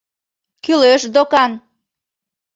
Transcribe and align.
Кӱлеш 0.63 1.01
докан. 1.13 1.51